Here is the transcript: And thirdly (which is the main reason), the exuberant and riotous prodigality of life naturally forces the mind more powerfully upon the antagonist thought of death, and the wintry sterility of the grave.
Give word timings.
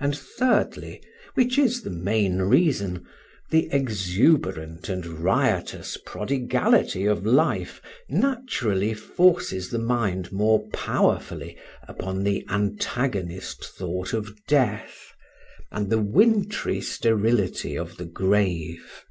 And 0.00 0.18
thirdly 0.18 1.00
(which 1.34 1.58
is 1.58 1.82
the 1.82 1.90
main 1.94 2.40
reason), 2.42 3.06
the 3.52 3.68
exuberant 3.70 4.88
and 4.88 5.06
riotous 5.06 5.96
prodigality 5.96 7.06
of 7.06 7.24
life 7.24 7.80
naturally 8.08 8.94
forces 8.94 9.70
the 9.70 9.78
mind 9.78 10.32
more 10.32 10.68
powerfully 10.70 11.56
upon 11.86 12.24
the 12.24 12.44
antagonist 12.50 13.64
thought 13.64 14.12
of 14.12 14.44
death, 14.48 15.12
and 15.70 15.88
the 15.88 16.02
wintry 16.02 16.80
sterility 16.80 17.76
of 17.78 17.96
the 17.96 18.06
grave. 18.06 19.04